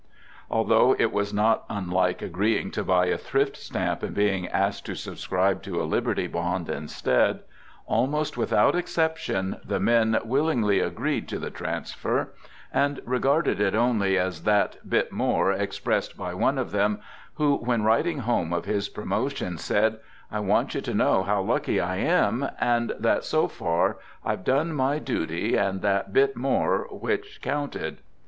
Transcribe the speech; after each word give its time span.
Although 0.49 0.95
it 0.97 1.11
was 1.11 1.31
not 1.31 1.63
unlike 1.69 2.23
agreeing 2.23 2.71
to 2.71 2.83
buy 2.83 3.05
a 3.05 3.19
Thrift 3.19 3.55
Stamp 3.55 4.01
and 4.01 4.15
being 4.15 4.47
asked 4.47 4.83
to 4.87 4.95
subscribe 4.95 5.61
to 5.61 5.79
a 5.79 5.83
Lib 5.85 6.05
erty 6.07 6.31
Bond 6.31 6.71
instead, 6.71 7.41
almost 7.85 8.35
without 8.35 8.73
exception, 8.73 9.51
the 9.51 9.55
THE 9.55 9.59
GOOD 9.59 9.61
SOLDIER" 9.61 9.85
115 9.85 10.11
men 10.23 10.27
willingly 10.27 10.79
agreed 10.79 11.27
to 11.27 11.37
the 11.37 11.51
transfer, 11.51 12.33
and 12.73 12.99
regarded 13.05 13.61
it 13.61 13.75
only 13.75 14.17
as 14.17 14.41
that" 14.41 14.77
bit 14.89 15.11
more," 15.11 15.51
expressed 15.51 16.17
by 16.17 16.33
one 16.33 16.57
of 16.57 16.71
them 16.71 16.99
who, 17.35 17.57
when 17.57 17.83
writing 17.83 18.17
home 18.21 18.51
of 18.53 18.65
his 18.65 18.89
promotion, 18.89 19.59
said:" 19.59 19.99
I 20.31 20.39
want 20.39 20.73
you 20.73 20.81
to 20.81 20.95
know 20.95 21.21
how 21.21 21.43
lucky 21.43 21.79
I 21.79 21.97
am 21.97 22.49
and 22.59 22.91
that 22.97 23.23
so 23.23 23.47
far 23.47 23.97
I've 24.25 24.43
done 24.43 24.73
my 24.73 24.97
duty 24.97 25.55
and 25.55 25.83
that 25.83 26.11
bit 26.11 26.35
more 26.35 26.87
which 26.89 27.39
counted." 27.43 27.99